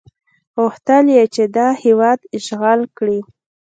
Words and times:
غوښتل 0.59 1.05
یې 1.15 1.23
چې 1.33 1.43
دا 1.57 1.67
هېواد 1.83 2.19
اشغال 2.37 2.81
کړي. 2.97 3.19